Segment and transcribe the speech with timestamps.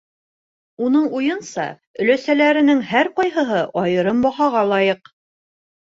[0.85, 1.67] Уның уйынса,
[2.05, 5.19] өләсәләренең һәр ҡайһыһы айырым баһаға лайыҡ.